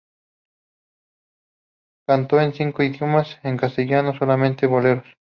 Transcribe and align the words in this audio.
Cantó 2.07 2.41
en 2.41 2.53
cinco 2.55 2.81
idiomas, 2.81 3.37
en 3.43 3.55
castellano 3.55 4.17
solamente 4.17 4.65
boleros. 4.65 5.05